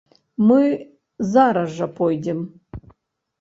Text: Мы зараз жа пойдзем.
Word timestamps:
Мы 0.47 0.61
зараз 1.33 1.77
жа 1.81 1.87
пойдзем. 2.01 2.39